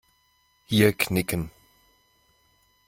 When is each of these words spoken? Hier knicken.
Hier 0.65 0.93
knicken. 0.93 1.51